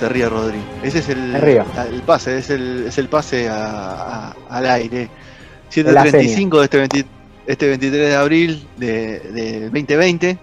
Se 0.00 0.08
ríe 0.08 0.28
Rodri. 0.28 0.58
Ese 0.82 0.98
es 1.00 1.08
el, 1.10 2.02
pase, 2.06 2.38
es 2.38 2.50
el, 2.50 2.86
es 2.88 2.98
el 2.98 3.08
pase 3.08 3.48
a- 3.48 4.30
a- 4.30 4.36
al 4.48 4.66
aire. 4.66 5.08
De 5.74 5.82
la 5.92 6.04
7.35 6.04 6.58
de 6.58 6.64
este, 6.64 6.78
20 6.78 7.06
este 7.46 7.68
23 7.68 8.08
de 8.08 8.16
abril 8.16 8.66
de, 8.76 9.20
de 9.20 9.60
2020. 9.64 10.38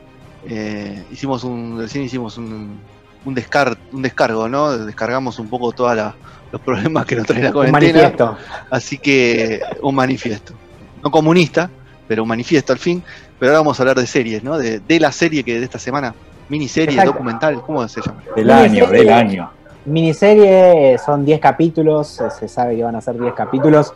Eh, 0.49 1.03
hicimos 1.11 1.43
un, 1.43 1.77
recién 1.79 2.03
hicimos 2.05 2.37
un, 2.37 2.79
un, 3.25 3.33
descar, 3.35 3.77
un 3.91 4.01
descargo, 4.01 4.47
¿no? 4.47 4.77
Descargamos 4.77 5.39
un 5.39 5.49
poco 5.49 5.71
todos 5.73 5.97
los 6.51 6.61
problemas 6.61 7.05
que 7.05 7.15
nos 7.17 7.25
trae 7.27 7.41
la 7.41 7.47
Un 7.49 7.53
cuarentena. 7.53 7.93
manifiesto. 7.93 8.37
Así 8.69 8.97
que 8.99 9.59
un 9.81 9.95
manifiesto. 9.95 10.53
No 11.03 11.11
comunista, 11.11 11.69
pero 12.07 12.23
un 12.23 12.29
manifiesto 12.29 12.71
al 12.73 12.79
fin. 12.79 13.03
Pero 13.39 13.51
ahora 13.51 13.59
vamos 13.59 13.79
a 13.79 13.83
hablar 13.83 13.97
de 13.99 14.07
series, 14.07 14.43
¿no? 14.43 14.57
De, 14.57 14.79
de 14.79 14.99
la 14.99 15.11
serie 15.11 15.43
que 15.43 15.59
de 15.59 15.65
esta 15.65 15.77
semana, 15.79 16.15
miniserie, 16.49 16.95
Exacto. 16.95 17.11
documental, 17.13 17.61
¿cómo 17.61 17.87
se 17.87 18.01
llama? 18.01 18.21
Del 18.35 18.51
año, 18.51 18.87
del 18.87 19.09
año. 19.09 19.51
Miniserie, 19.85 20.93
eh, 20.93 20.97
son 20.97 21.25
10 21.25 21.39
capítulos, 21.39 22.19
eh, 22.19 22.25
se 22.37 22.47
sabe 22.47 22.75
que 22.75 22.83
van 22.83 22.95
a 22.95 23.01
ser 23.01 23.17
10 23.19 23.33
capítulos. 23.33 23.93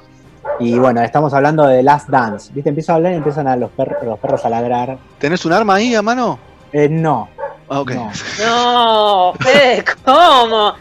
Y 0.60 0.78
bueno, 0.80 1.02
estamos 1.02 1.34
hablando 1.34 1.66
de 1.68 1.84
Last 1.84 2.10
Dance. 2.10 2.52
¿Viste? 2.54 2.70
Empiezo 2.70 2.94
a 2.94 2.96
hablar 2.96 3.14
y 3.14 3.18
empiezan 3.18 3.48
a 3.48 3.56
los, 3.56 3.70
per- 3.72 3.98
los 4.04 4.18
perros 4.20 4.44
a 4.46 4.50
ladrar. 4.50 4.98
¿Tenés 5.20 5.46
un 5.46 5.54
arma 5.54 5.76
ahí 5.76 5.94
a 5.96 6.02
mano? 6.02 6.40
Eh, 6.72 6.88
no, 6.90 7.30
Ah, 7.70 7.82
ok. 7.82 7.92
no. 7.92 8.12
No, 8.44 9.34
Fede, 9.40 9.84
¿cómo? 10.06 10.74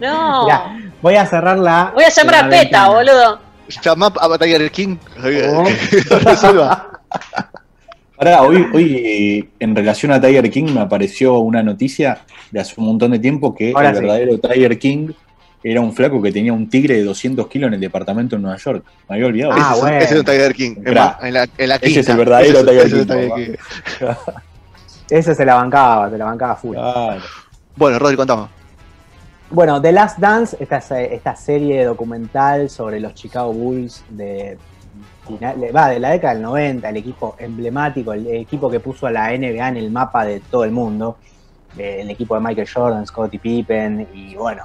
No. 0.00 0.44
Mirá, 0.44 0.76
voy 1.02 1.14
a 1.16 1.26
cerrar 1.26 1.58
la. 1.58 1.90
Voy 1.94 2.04
a 2.04 2.08
llamar 2.10 2.34
la 2.34 2.40
a 2.40 2.48
PETA, 2.48 2.60
ventana. 2.60 2.88
boludo. 2.90 3.38
Llama 3.82 4.12
a 4.20 4.38
Tiger 4.38 4.70
King. 4.70 4.96
Oh. 5.18 5.64
Ahora, 8.18 8.42
hoy, 8.42 8.66
hoy 8.74 8.96
eh, 8.96 9.48
en 9.60 9.76
relación 9.76 10.10
a 10.12 10.20
Tiger 10.20 10.50
King 10.50 10.72
me 10.74 10.80
apareció 10.80 11.38
una 11.38 11.62
noticia 11.62 12.18
de 12.50 12.60
hace 12.60 12.74
un 12.78 12.86
montón 12.86 13.12
de 13.12 13.18
tiempo 13.20 13.54
que 13.54 13.72
Ahora 13.74 13.90
el 13.90 13.94
sí. 13.96 14.00
verdadero 14.02 14.38
Tiger 14.38 14.78
King 14.78 15.08
era 15.62 15.80
un 15.80 15.92
flaco 15.92 16.20
que 16.22 16.32
tenía 16.32 16.52
un 16.52 16.68
tigre 16.68 16.96
de 16.96 17.04
200 17.04 17.46
kilos 17.48 17.68
en 17.68 17.74
el 17.74 17.80
departamento 17.80 18.36
en 18.36 18.42
Nueva 18.42 18.56
York. 18.58 18.84
Me 19.08 19.16
había 19.16 19.26
olvidado. 19.26 19.52
Ah, 19.54 19.58
ese, 19.58 19.74
es, 19.74 19.80
bueno. 19.80 19.96
ese 19.98 20.14
es 20.14 20.20
un 20.20 20.26
Tiger 20.26 20.54
King. 20.54 20.70
Es 20.78 20.84
Mirá. 20.84 21.04
más, 21.04 21.24
en 21.24 21.34
la, 21.34 21.48
en 21.58 21.68
la 21.68 21.76
Ese 21.76 22.00
es 22.00 22.08
el 22.08 22.16
verdadero 22.16 22.58
Ese 22.58 22.60
es- 22.60 22.66
Tiger 22.66 22.86
ese 22.86 23.00
es 23.00 23.06
King, 23.06 23.30
Tiger. 23.36 23.46
King. 23.46 24.32
Ese 25.10 25.34
se 25.34 25.44
la 25.44 25.54
bancaba, 25.54 26.10
se 26.10 26.18
la 26.18 26.24
bancaba 26.24 26.56
full. 26.56 26.74
Claro. 26.76 27.22
Bueno, 27.76 27.98
Rodri, 27.98 28.16
contamos. 28.16 28.50
Bueno, 29.50 29.80
The 29.80 29.92
Last 29.92 30.18
Dance, 30.18 30.56
esta, 30.60 30.78
esta 31.00 31.34
serie 31.36 31.84
documental 31.84 32.68
sobre 32.68 33.00
los 33.00 33.14
Chicago 33.14 33.52
Bulls 33.52 34.04
de, 34.10 34.58
va, 35.74 35.88
de 35.88 35.98
la 35.98 36.10
década 36.10 36.34
del 36.34 36.42
90, 36.42 36.88
el 36.88 36.96
equipo 36.96 37.36
emblemático, 37.38 38.12
el 38.12 38.26
equipo 38.26 38.70
que 38.70 38.80
puso 38.80 39.06
a 39.06 39.10
la 39.10 39.30
NBA 39.36 39.68
en 39.68 39.76
el 39.76 39.90
mapa 39.90 40.24
de 40.24 40.40
todo 40.40 40.64
el 40.64 40.70
mundo, 40.70 41.16
eh, 41.76 41.98
el 42.00 42.10
equipo 42.10 42.34
de 42.34 42.40
Michael 42.40 42.68
Jordan, 42.72 43.06
Scottie 43.06 43.38
Pippen 43.38 44.08
y 44.12 44.34
bueno, 44.34 44.64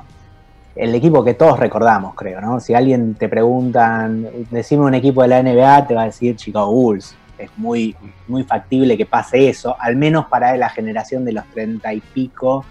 el 0.76 0.96
equipo 0.96 1.24
que 1.24 1.36
todos 1.36 1.60
recordamos, 1.60 2.16
creo, 2.16 2.42
¿no? 2.42 2.60
Si 2.60 2.74
alguien 2.74 3.14
te 3.16 3.30
preguntan, 3.30 4.28
decime 4.50 4.84
un 4.84 4.96
equipo 4.96 5.22
de 5.22 5.28
la 5.28 5.44
NBA, 5.44 5.88
te 5.88 5.94
va 5.94 6.04
a 6.04 6.06
decir 6.06 6.36
Chicago 6.36 6.72
Bulls. 6.72 7.16
Es 7.38 7.50
muy, 7.58 7.96
muy 8.28 8.44
factible 8.44 8.98
que 8.98 9.06
pase 9.06 9.50
eso, 9.50 9.76
al 9.80 9.96
menos 9.96 10.26
para 10.28 10.56
la 10.56 10.70
generación 10.70 11.26
de 11.26 11.34
los 11.34 11.46
30 11.48 11.94
y 11.94 12.00
pico 12.00 12.64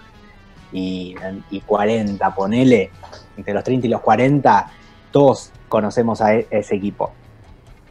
y, 0.72 1.14
y 1.50 1.60
40, 1.60 2.34
ponele, 2.34 2.90
entre 3.36 3.54
los 3.54 3.62
30 3.62 3.86
y 3.86 3.90
los 3.90 4.00
40, 4.00 4.70
todos 5.10 5.52
conocemos 5.68 6.20
a 6.20 6.34
e- 6.34 6.46
ese 6.50 6.76
equipo. 6.76 7.12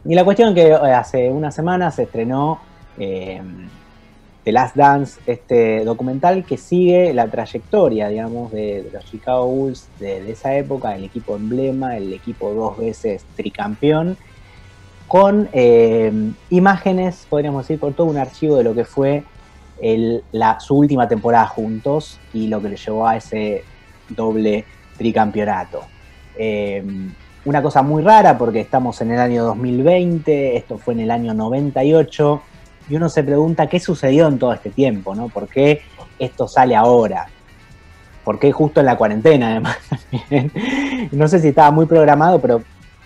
Y 0.04 0.14
la 0.14 0.24
cuestión 0.24 0.54
que 0.54 0.68
eh, 0.68 0.74
hace 0.74 1.30
una 1.30 1.52
semana 1.52 1.90
se 1.90 2.04
estrenó 2.04 2.60
eh, 2.98 3.40
The 4.42 4.50
Last 4.50 4.74
Dance, 4.74 5.20
este 5.26 5.84
documental 5.84 6.44
que 6.44 6.56
sigue 6.56 7.14
la 7.14 7.28
trayectoria, 7.28 8.08
digamos, 8.08 8.50
de, 8.50 8.90
los 8.92 9.04
Chicago 9.04 9.46
Bulls 9.46 9.88
de, 10.00 10.28
esa 10.30 10.56
época, 10.56 10.96
el 10.96 11.04
equipo 11.04 11.36
emblema, 11.36 11.96
el 11.96 12.12
equipo 12.12 12.52
dos 12.52 12.78
veces 12.78 13.24
tricampeón, 13.36 14.16
con 15.06 15.48
eh, 15.52 16.10
imágenes, 16.50 17.26
podríamos 17.30 17.62
decir, 17.64 17.78
con 17.78 17.92
todo 17.92 18.08
un 18.08 18.16
archivo 18.16 18.56
de 18.56 18.64
lo 18.64 18.74
que 18.74 18.84
fue 18.84 19.22
la, 20.32 20.58
su 20.58 20.76
última 20.76 21.06
temporada 21.06 21.46
juntos 21.46 22.18
y 22.32 22.48
lo 22.48 22.60
que 22.62 22.70
le 22.70 22.76
llevó 22.76 23.06
a 23.06 23.16
ese 23.16 23.62
doble 24.08 24.64
tricampeonato. 24.96 25.82
Una 27.44 27.62
cosa 27.62 27.82
muy 27.82 28.02
rara 28.02 28.38
porque 28.38 28.60
estamos 28.60 29.00
en 29.00 29.12
el 29.12 29.20
año 29.20 29.44
2020, 29.44 30.56
esto 30.56 30.78
fue 30.78 30.94
en 30.94 31.00
el 31.00 31.10
año 31.10 31.34
98, 31.34 32.42
y 32.88 32.96
uno 32.96 33.08
se 33.08 33.22
pregunta 33.22 33.66
qué 33.66 33.80
sucedió 33.80 34.28
en 34.28 34.38
todo 34.38 34.52
este 34.52 34.70
tiempo, 34.70 35.14
¿no? 35.14 35.28
¿Por 35.28 35.48
qué 35.48 35.82
esto 36.18 36.46
sale 36.46 36.76
ahora? 36.76 37.26
¿Por 38.24 38.38
qué 38.38 38.52
justo 38.52 38.80
en 38.80 38.86
la 38.86 38.96
cuarentena, 38.96 39.50
además? 39.50 39.78
no 41.12 41.26
sé 41.26 41.40
si 41.40 41.48
estaba 41.48 41.70
muy 41.70 41.86
programado, 41.86 42.40
pero 42.40 42.62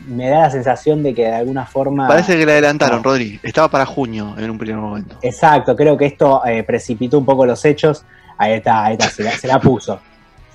me 0.06 0.28
da 0.28 0.40
la 0.40 0.50
sensación 0.50 1.02
de 1.02 1.14
que 1.14 1.22
de 1.22 1.34
alguna 1.34 1.64
forma... 1.64 2.06
Parece 2.06 2.36
que 2.36 2.44
le 2.44 2.52
adelantaron, 2.52 2.98
no. 2.98 3.02
Rodri. 3.02 3.40
Estaba 3.42 3.70
para 3.70 3.86
junio 3.86 4.34
en 4.38 4.50
un 4.50 4.58
primer 4.58 4.80
momento. 4.80 5.18
Exacto, 5.22 5.74
creo 5.74 5.96
que 5.96 6.06
esto 6.06 6.44
eh, 6.44 6.62
precipitó 6.62 7.18
un 7.18 7.24
poco 7.24 7.46
los 7.46 7.64
hechos. 7.64 8.04
Ahí 8.36 8.52
está, 8.52 8.84
ahí 8.84 8.92
está, 8.92 9.08
se 9.08 9.24
la, 9.24 9.30
se 9.32 9.48
la 9.48 9.58
puso. 9.58 10.00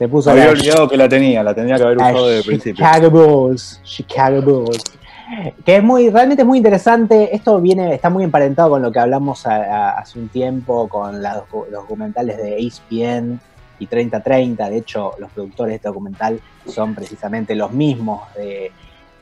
Se 0.02 0.08
puso 0.08 0.32
había 0.32 0.46
la- 0.46 0.50
olvidado 0.54 0.90
que 0.90 0.98
la 0.98 1.08
tenía, 1.08 1.44
la 1.44 1.54
tenía 1.54 1.76
que 1.76 1.84
haber 1.84 1.98
usado 1.98 2.26
desde 2.26 2.40
el 2.40 2.44
principio. 2.46 2.84
Chicago 2.84 3.12
Bulls, 3.12 3.80
Chicago 3.84 4.42
Bulls. 4.42 4.84
Que 5.64 5.76
es 5.76 5.84
muy, 5.84 6.10
realmente 6.10 6.42
es 6.42 6.48
muy 6.48 6.58
interesante. 6.58 7.36
Esto 7.36 7.62
viene, 7.62 7.94
está 7.94 8.10
muy 8.10 8.24
emparentado 8.24 8.72
con 8.72 8.82
lo 8.82 8.92
que 8.92 8.98
hablamos 8.98 9.46
a- 9.46 9.58
a- 9.58 10.00
hace 10.00 10.18
un 10.18 10.30
tiempo, 10.30 10.90
con 10.90 11.22
la 11.22 11.36
los 11.36 11.70
documentales 11.84 12.38
de 12.38 12.58
ESPN 12.58 13.40
y 13.78 13.86
3030. 13.86 14.72
De 14.72 14.78
hecho, 14.78 15.12
los 15.20 15.30
productores 15.34 15.70
de 15.74 15.76
este 15.76 15.88
documental 15.90 16.40
son 16.66 16.96
precisamente 16.96 17.54
los 17.54 17.72
mismos 17.72 18.22
de, 18.36 18.72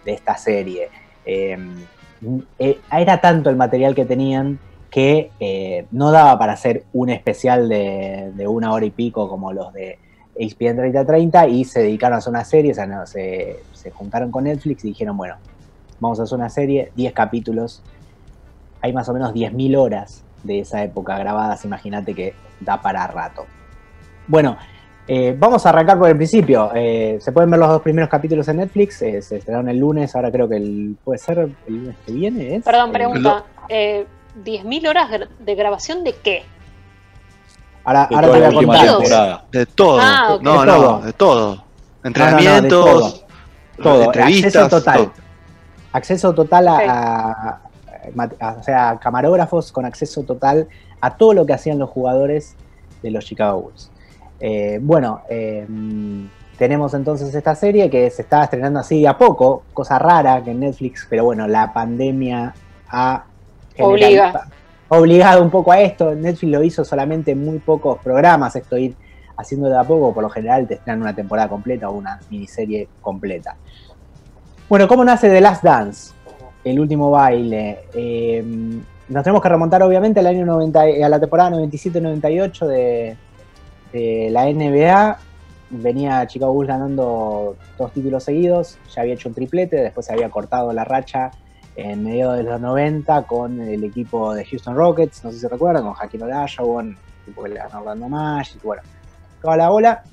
de 0.05 0.13
esta 0.13 0.37
serie. 0.37 0.87
Eh, 1.25 1.57
eh, 2.57 2.79
era 2.89 3.19
tanto 3.19 3.49
el 3.49 3.57
material 3.57 3.93
que 3.93 4.05
tenían 4.05 4.59
que 4.89 5.31
eh, 5.41 5.87
no 5.91 6.09
daba 6.11 6.39
para 6.39 6.53
hacer 6.53 6.85
un 6.93 7.09
especial 7.09 7.67
de, 7.67 8.31
de 8.33 8.47
una 8.47 8.71
hora 8.71 8.85
y 8.85 8.91
pico 8.91 9.27
como 9.27 9.51
los 9.51 9.73
de 9.73 9.99
ESPN 10.39 10.77
3030 10.77 11.47
y 11.47 11.65
se 11.65 11.81
dedicaron 11.81 12.15
a 12.15 12.17
hacer 12.19 12.31
una 12.31 12.45
serie, 12.45 12.71
o 12.71 12.75
sea, 12.75 12.85
no, 12.85 13.05
se, 13.05 13.59
se 13.73 13.91
juntaron 13.91 14.31
con 14.31 14.45
Netflix 14.45 14.85
y 14.85 14.89
dijeron, 14.89 15.17
bueno, 15.17 15.35
vamos 15.99 16.19
a 16.19 16.23
hacer 16.23 16.37
una 16.37 16.49
serie, 16.49 16.91
10 16.95 17.13
capítulos, 17.13 17.83
hay 18.81 18.93
más 18.93 19.09
o 19.09 19.13
menos 19.13 19.33
10.000 19.33 19.77
horas 19.77 20.23
de 20.43 20.59
esa 20.59 20.81
época 20.83 21.17
grabadas, 21.17 21.65
imagínate 21.65 22.13
que 22.13 22.33
da 22.61 22.81
para 22.81 23.05
rato. 23.07 23.45
Bueno, 24.27 24.57
eh, 25.07 25.35
vamos 25.37 25.65
a 25.65 25.69
arrancar 25.69 25.97
por 25.97 26.07
el 26.07 26.15
principio. 26.15 26.71
Eh, 26.75 27.17
se 27.19 27.31
pueden 27.31 27.49
ver 27.49 27.59
los 27.59 27.69
dos 27.69 27.81
primeros 27.81 28.09
capítulos 28.09 28.47
en 28.47 28.57
Netflix, 28.57 29.01
eh, 29.01 29.21
se 29.21 29.37
estrenaron 29.37 29.67
el 29.69 29.77
lunes, 29.77 30.15
ahora 30.15 30.31
creo 30.31 30.47
que 30.47 30.57
el, 30.57 30.95
puede 31.03 31.17
ser 31.17 31.39
el 31.39 31.75
lunes 31.75 31.95
que 32.05 32.11
viene. 32.11 32.55
¿es? 32.55 32.63
Perdón, 32.63 32.91
pregunta. 32.91 33.43
Eh, 33.67 34.05
¿10.000 34.43 34.87
horas 34.87 35.09
de 35.39 35.55
grabación 35.55 36.03
de 36.03 36.13
qué? 36.13 36.43
Ahora 37.83 38.07
De 38.07 38.15
ahora 38.15 38.27
toda 38.27 38.33
te 38.33 38.39
la 38.41 38.47
voy 38.49 38.55
a 38.55 38.59
última 38.59 38.73
contar. 38.77 38.97
Temporada. 38.97 39.43
De 39.51 39.65
todo. 39.65 39.99
Ah, 40.01 40.33
ok. 40.33 40.41
No, 40.41 40.51
De 40.59 40.65
no, 40.65 40.75
todo. 40.75 41.01
de 41.01 41.13
todo. 41.13 41.39
No, 41.39 41.49
no, 41.49 41.55
no, 41.55 41.61
de 42.01 42.07
Entrenamientos, 42.07 42.85
todo. 42.85 43.83
Todo, 43.83 44.03
entrevistas, 44.05 44.55
acceso 44.55 44.69
total. 44.69 44.97
todo. 44.97 45.11
Acceso 45.91 46.33
total 46.33 46.67
a, 46.67 47.59
o 48.59 48.63
sea, 48.63 48.97
camarógrafos 49.01 49.71
con 49.71 49.85
acceso 49.85 50.23
total 50.23 50.67
a 51.01 51.15
todo 51.15 51.33
lo 51.33 51.45
que 51.45 51.53
hacían 51.53 51.79
los 51.79 51.89
jugadores 51.89 52.55
de 53.01 53.11
los 53.11 53.25
Chicago 53.25 53.61
Bulls. 53.61 53.91
Eh, 54.39 54.79
bueno, 54.81 55.21
eh, 55.29 55.65
tenemos 56.57 56.93
entonces 56.93 57.33
esta 57.33 57.55
serie 57.55 57.89
que 57.89 58.09
se 58.09 58.21
estaba 58.21 58.43
estrenando 58.43 58.79
así 58.79 59.01
de 59.01 59.07
a 59.07 59.17
poco, 59.17 59.63
cosa 59.73 59.97
rara 59.99 60.43
que 60.43 60.51
en 60.51 60.59
Netflix, 60.59 61.07
pero 61.09 61.23
bueno, 61.25 61.47
la 61.47 61.73
pandemia 61.73 62.53
ha 62.89 63.23
Obliga. 63.77 64.47
Obligado 64.89 65.41
un 65.41 65.49
poco 65.49 65.71
a 65.71 65.79
esto. 65.81 66.13
Netflix 66.15 66.51
lo 66.51 66.63
hizo 66.63 66.83
solamente 66.85 67.31
en 67.31 67.43
muy 67.43 67.59
pocos 67.59 67.99
programas, 67.99 68.55
esto 68.55 68.77
ir 68.77 68.95
haciendo 69.37 69.69
de 69.69 69.77
a 69.77 69.83
poco, 69.83 70.13
por 70.13 70.23
lo 70.23 70.29
general 70.29 70.67
te 70.67 70.73
estrenan 70.75 71.01
una 71.01 71.15
temporada 71.15 71.47
completa 71.47 71.89
o 71.89 71.93
una 71.93 72.19
miniserie 72.29 72.89
completa. 73.01 73.55
Bueno, 74.67 74.87
¿cómo 74.87 75.03
nace 75.05 75.29
The 75.29 75.41
Last 75.41 75.63
Dance? 75.63 76.13
El 76.63 76.79
último 76.79 77.09
baile. 77.09 77.79
Eh, 77.93 78.43
nos 79.07 79.23
tenemos 79.23 79.41
que 79.41 79.49
remontar 79.49 79.81
obviamente 79.81 80.19
al 80.19 80.27
año 80.27 80.45
90, 80.45 80.89
y- 80.89 81.01
a 81.01 81.09
la 81.09 81.19
temporada 81.19 81.49
97-98 81.51 82.67
de, 82.67 83.15
de 83.93 84.29
la 84.29 84.47
NBA. 84.49 85.17
Venía 85.71 86.27
Chicago 86.27 86.51
Bulls 86.53 86.67
ganando 86.67 87.55
dos 87.77 87.93
títulos 87.93 88.23
seguidos, 88.23 88.77
ya 88.93 89.03
había 89.03 89.13
hecho 89.13 89.29
un 89.29 89.35
triplete, 89.35 89.77
después 89.77 90.05
se 90.07 90.13
había 90.13 90.29
cortado 90.29 90.73
la 90.73 90.83
racha 90.83 91.31
en 91.81 92.03
medio 92.03 92.31
de 92.31 92.43
los 92.43 92.59
90 92.59 93.23
con 93.23 93.59
el 93.61 93.83
equipo 93.83 94.33
de 94.33 94.45
Houston 94.45 94.75
Rockets, 94.75 95.23
no 95.23 95.31
sé 95.31 95.39
si 95.39 95.47
recuerdan, 95.47 95.83
con 95.83 95.93
Hakeem 95.99 96.23
Olajuwon, 96.23 96.97
equipo 97.23 97.43
que 97.43 97.49
le 97.49 97.55
ganó 97.55 97.79
Orlando 97.79 98.09
Magic, 98.09 98.61
bueno, 98.63 98.81
toda 99.41 99.57
la 99.57 99.69
bola. 99.69 100.03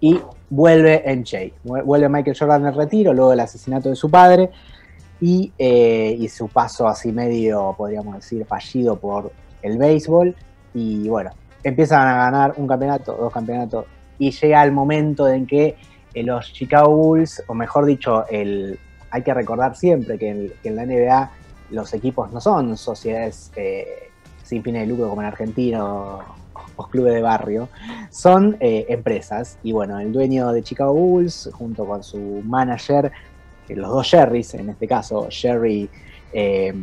Y 0.00 0.20
vuelve 0.50 1.08
en 1.08 1.22
Shea. 1.22 1.50
Vuelve 1.62 2.08
Michael 2.08 2.36
Jordan 2.36 2.66
al 2.66 2.74
retiro, 2.74 3.12
luego 3.12 3.30
del 3.30 3.40
asesinato 3.40 3.88
de 3.88 3.94
su 3.94 4.10
padre 4.10 4.50
y, 5.20 5.52
eh, 5.56 6.16
y 6.18 6.28
su 6.28 6.48
paso 6.48 6.88
así 6.88 7.12
medio, 7.12 7.72
podríamos 7.78 8.16
decir, 8.16 8.44
fallido 8.44 8.96
por 8.96 9.30
el 9.62 9.78
béisbol. 9.78 10.34
Y 10.74 11.08
bueno, 11.08 11.30
empiezan 11.62 12.08
a 12.08 12.16
ganar 12.16 12.54
un 12.56 12.66
campeonato, 12.66 13.12
dos 13.12 13.32
campeonatos, 13.32 13.86
y 14.18 14.32
llega 14.32 14.64
el 14.64 14.72
momento 14.72 15.28
en 15.28 15.46
que 15.46 15.76
eh, 16.14 16.22
los 16.22 16.52
Chicago 16.52 16.96
Bulls, 16.96 17.42
o 17.46 17.54
mejor 17.54 17.86
dicho, 17.86 18.26
el, 18.28 18.78
hay 19.12 19.22
que 19.22 19.32
recordar 19.34 19.76
siempre 19.76 20.18
que 20.18 20.30
en, 20.64 20.76
la 20.76 20.86
NBA 20.86 21.30
los 21.70 21.92
equipos 21.94 22.32
no 22.32 22.40
son 22.40 22.76
sociedades 22.76 23.52
eh, 23.56 24.10
sin 24.42 24.62
fines 24.62 24.82
de 24.82 24.86
lucro 24.88 25.08
como 25.08 25.20
en 25.20 25.28
Argentina 25.28 25.84
o, 25.84 26.24
clubes 26.90 27.14
de 27.14 27.22
barrio, 27.22 27.68
son 28.10 28.56
eh, 28.58 28.86
empresas. 28.88 29.56
Y 29.62 29.70
bueno, 29.70 30.00
el 30.00 30.12
dueño 30.12 30.50
de 30.50 30.64
Chicago 30.64 30.92
Bulls, 30.92 31.48
junto 31.52 31.86
con 31.86 32.02
su 32.02 32.42
manager, 32.44 33.12
que 33.68 33.76
los 33.76 33.88
dos 33.88 34.10
Jerrys, 34.10 34.54
en 34.54 34.70
este 34.70 34.88
caso, 34.88 35.28
Jerry 35.30 35.88
eh, 36.32 36.74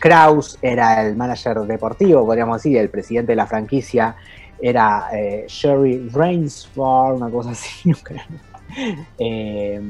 Kraus 0.00 0.58
era 0.62 1.06
el 1.06 1.14
manager 1.14 1.58
deportivo, 1.60 2.24
podríamos 2.24 2.62
decir, 2.62 2.78
el 2.78 2.88
presidente 2.88 3.32
de 3.32 3.36
la 3.36 3.46
franquicia 3.46 4.16
era 4.60 5.08
eh, 5.12 5.46
Jerry 5.48 6.08
Rainsford, 6.08 7.16
una 7.16 7.28
cosa 7.28 7.50
así, 7.50 7.70
nunca 7.90 8.14
eh, 9.18 9.80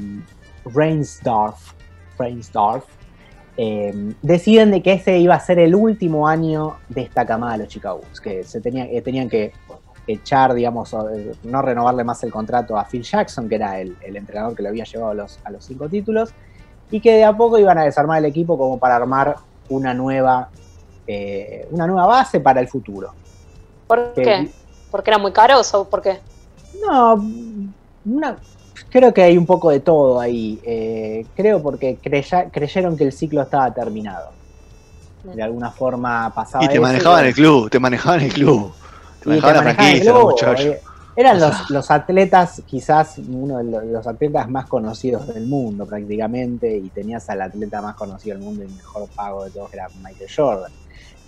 Reinsdorf, 0.75 1.73
Reinsdorf 2.19 2.85
eh, 3.56 4.12
deciden 4.23 4.70
de 4.70 4.82
que 4.82 4.93
ese 4.94 5.19
iba 5.19 5.35
a 5.35 5.41
ser 5.41 5.59
el 5.59 5.75
último 5.75 6.29
año 6.29 6.76
de 6.88 7.03
esta 7.03 7.26
camada 7.26 7.53
de 7.53 7.59
los 7.65 7.69
Chicago 7.69 7.99
Bulls, 7.99 8.20
que 8.20 8.44
se 8.44 8.61
tenía, 8.61 8.85
eh, 8.85 9.03
tenían 9.03 9.29
que 9.29 9.53
echar, 10.06 10.55
digamos, 10.55 10.93
eh, 10.94 11.35
no 11.43 11.61
renovarle 11.61 12.05
más 12.05 12.23
el 12.25 12.31
contrato 12.31 12.79
a 12.79 12.85
Phil 12.85 13.03
Jackson, 13.03 13.49
que 13.49 13.56
era 13.56 13.81
el, 13.81 13.97
el 14.03 14.17
entrenador 14.17 14.55
que 14.55 14.62
lo 14.62 14.69
había 14.69 14.85
llevado 14.85 15.11
a 15.11 15.15
los, 15.15 15.38
a 15.44 15.50
los 15.50 15.65
cinco 15.65 15.88
títulos, 15.88 16.31
y 16.91 17.00
que 17.00 17.12
de 17.15 17.25
a 17.25 17.37
poco 17.37 17.59
iban 17.59 17.76
a 17.79 17.82
desarmar 17.85 18.19
el 18.19 18.25
equipo 18.25 18.56
como 18.56 18.79
para 18.79 18.97
armar 18.97 19.37
una 19.69 19.93
nueva, 19.93 20.49
eh, 21.06 21.67
una 21.70 21.87
nueva 21.87 22.06
base 22.06 22.41
para 22.41 22.61
el 22.61 22.69
futuro. 22.69 23.12
¿Por 23.87 24.15
Que- 24.15 24.23
qué? 24.23 24.49
¿Porque 24.91 25.11
era 25.11 25.19
muy 25.19 25.32
caros 25.32 25.75
o 25.75 25.87
por 25.87 26.00
qué? 26.00 26.20
No, 26.87 27.15
una- 28.06 28.38
creo 28.90 29.12
que 29.12 29.22
hay 29.22 29.36
un 29.38 29.46
poco 29.46 29.70
de 29.70 29.80
todo 29.80 30.20
ahí. 30.20 30.60
eh, 30.64 31.26
creo 31.34 31.62
porque 31.62 31.98
creya- 32.02 32.50
creyeron 32.50 32.96
que 32.96 33.04
el 33.04 33.12
ciclo 33.12 33.42
estaba 33.42 33.72
terminado. 33.72 34.30
De 35.22 35.42
alguna 35.42 35.70
forma 35.70 36.32
pasaba 36.34 36.64
Y 36.64 36.69
te 36.69 36.75
eso 36.75 36.82
manejaban 36.82 37.25
y- 37.25 37.28
el 37.28 37.34
club, 37.34 37.70
te 37.70 37.78
manejaban 37.78 38.20
el 38.20 38.32
club. 38.32 38.72
Te 39.20 39.28
manejaban 39.28 39.56
la 39.56 39.62
franquicia, 39.75 40.12
muchachos. 40.14 40.60
eh, 40.66 40.80
Eran 41.16 41.40
los, 41.40 41.70
los 41.70 41.90
atletas, 41.90 42.62
quizás 42.64 43.19
uno 43.19 43.58
de 43.58 43.64
los, 43.64 43.84
los 43.84 44.06
atletas 44.06 44.48
más 44.48 44.66
conocidos 44.66 45.26
del 45.26 45.46
mundo 45.48 45.84
prácticamente, 45.84 46.76
y 46.76 46.88
tenías 46.90 47.28
al 47.31 47.42
atleta 47.42 47.82
más 47.82 47.96
conocido 47.96 48.36
del 48.36 48.44
mundo 48.44 48.62
y 48.62 48.69
mejor 48.69 49.08
pago 49.16 49.44
de 49.44 49.50
todos, 49.50 49.69
que 49.69 49.76
era 49.78 49.88
Michael 50.00 50.31
Jordan. 50.34 50.72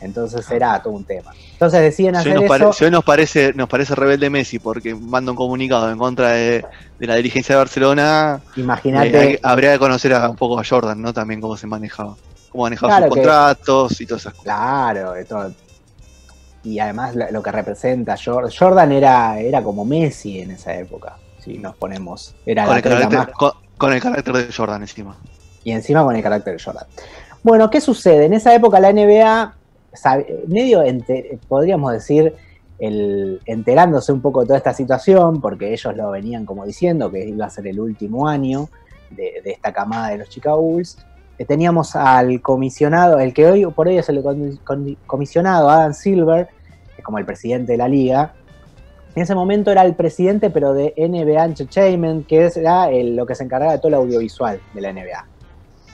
Entonces 0.00 0.50
era 0.50 0.82
todo 0.82 0.94
un 0.94 1.05
tema. 1.05 1.32
Entonces 1.52 1.81
deciden 1.82 2.14
Si 2.14 2.20
hacer 2.20 2.38
hoy, 2.38 2.49
nos 2.49 2.75
eso. 2.76 2.85
hoy 2.87 2.91
nos 2.91 3.05
parece, 3.05 3.52
nos 3.55 3.69
parece 3.69 3.94
rebelde 3.94 4.31
Messi 4.31 4.58
porque 4.58 4.94
manda 4.94 5.31
un 5.32 5.37
comunicado 5.37 5.91
en 5.91 5.99
contra 5.99 6.31
de, 6.31 6.64
de 6.99 7.06
la 7.06 7.17
dirigencia 7.17 7.55
de 7.55 7.58
Barcelona, 7.58 8.41
Imagínate. 8.56 9.32
eh, 9.35 9.41
habría 9.43 9.73
que 9.73 9.79
conocer 9.79 10.14
a- 10.14 10.31
un 10.31 10.37
poco 10.37 10.58
a 10.58 10.64
Jordan, 10.64 11.00
¿no? 11.02 11.12
También 11.12 11.41
cómo 11.41 11.56
se 11.56 11.67
manejaba. 11.67 12.17
Cómo 12.50 12.64
manejaba 12.64 12.97
Claro 12.97 13.06
sus 13.06 13.14
que- 13.14 13.20
contratos 13.23 14.00
y 14.00 14.06
todas 14.06 14.23
esas 14.23 14.32
cosas. 14.32 14.44
Claro, 14.44 15.12
de 15.12 15.25
todo. 15.26 15.52
Y 16.62 16.79
además 16.79 17.14
lo 17.17 17.31
lo 17.31 17.43
que 17.43 17.53
representa 17.53 18.17
Jordan, 18.23 18.50
Jordan 18.58 18.93
era, 18.93 19.38
era 19.38 19.62
como 19.62 19.85
Messi 19.85 20.41
en 20.41 20.50
esa 20.53 20.75
época, 20.75 21.17
si 21.43 21.58
nos 21.58 21.75
ponemos. 21.76 22.35
Era 22.44 22.67
Con 22.67 22.76
el 22.76 22.82
carácter, 22.82 23.19
más- 23.19 23.29
con, 23.29 23.53
con 23.79 23.93
el 23.93 24.00
carácter 24.03 24.35
de 24.35 24.53
Jordan 24.53 24.82
encima. 24.82 25.17
y 25.64 25.73
encima 25.73 26.03
con 26.05 26.17
el 26.17 26.23
carácter 26.23 26.56
de 26.56 26.62
Jordan. 26.62 26.85
Bueno, 27.43 27.70
¿qué 27.70 27.81
sucede? 27.81 28.26
En 28.26 28.35
esa 28.35 28.55
época 28.55 28.79
la 28.81 28.91
NBA, 28.93 29.55
medio 30.47 30.83
ente- 30.83 31.39
podríamos 31.49 31.93
decir, 31.93 32.35
enterándose 32.79 34.13
un 34.13 34.21
poco 34.21 34.41
de 34.41 34.47
toda 34.47 34.59
esta 34.59 34.73
situación, 34.73 35.41
porque 35.41 35.73
ellos 35.73 35.95
lo 35.97 36.11
venían 36.11 36.47
como 36.47 36.65
diciendo 36.65 37.11
que 37.11 37.29
iba 37.29 37.47
a 37.47 37.51
ser 37.51 37.67
el 37.67 37.79
último 37.79 38.27
año 38.27 38.69
de, 39.11 39.43
esta 39.45 39.73
camada 39.73 40.09
de 40.11 40.19
los 40.19 40.29
Chicago 40.29 40.63
Bulls, 40.63 40.97
eh, 41.39 41.45
teníamos 41.45 41.95
al 41.97 42.41
comisionado, 42.41 43.19
el 43.19 43.35
que 43.35 43.47
hoy 43.47 43.67
por 43.67 43.89
hoy 43.89 43.99
es 43.99 44.09
el 44.09 44.23
comisionado, 45.07 45.69
Adam 45.69 45.93
Silver, 45.93 46.49
como 47.03 47.19
el 47.19 47.25
presidente 47.25 47.73
de 47.73 47.79
la 47.79 47.89
liga. 47.89 48.35
En 49.15 49.23
ese 49.23 49.35
momento 49.35 49.71
era 49.71 49.83
el 49.83 49.95
presidente, 49.95 50.51
pero 50.51 50.73
de 50.73 50.95
NBA 50.97 51.45
Entertainment, 51.45 52.27
que 52.27 52.51
era 52.55 52.91
lo 52.91 53.27
que 53.27 53.35
se 53.35 53.45
encargaba 53.45 53.73
de 53.73 53.79
todo 53.79 53.89
el 53.89 53.95
audiovisual 53.95 54.61
de 54.73 54.81
la 54.81 54.93
NBA. 54.93 55.27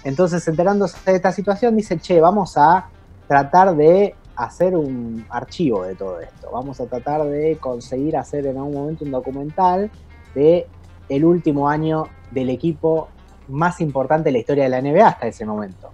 Entonces, 0.05 0.47
enterándose 0.47 0.99
de 1.11 1.17
esta 1.17 1.33
situación, 1.33 1.77
dice, 1.77 1.99
che, 1.99 2.21
vamos 2.21 2.57
a 2.57 2.91
tratar 3.27 3.77
de 3.77 4.15
hacer 4.37 4.77
un 4.77 5.25
archivo 5.31 5.85
de 5.85 5.95
todo 5.95 6.21
esto. 6.21 6.51
Vamos 6.53 6.81
a 6.81 6.87
tratar 6.87 7.25
de 7.25 7.57
conseguir 7.59 8.17
hacer 8.17 8.47
en 8.47 8.59
algún 8.59 8.75
momento 8.75 9.05
un 9.05 9.11
documental 9.11 9.91
de 10.35 10.67
el 11.09 11.25
último 11.25 11.69
año 11.69 12.09
del 12.31 12.51
equipo 12.51 13.09
más 13.49 13.81
importante 13.81 14.29
de 14.29 14.33
la 14.33 14.39
historia 14.39 14.65
de 14.65 14.71
la 14.71 14.83
NBA 14.83 15.07
hasta 15.07 15.27
ese 15.27 15.47
momento. 15.47 15.91